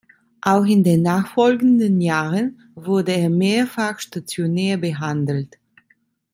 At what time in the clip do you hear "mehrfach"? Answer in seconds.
3.29-3.99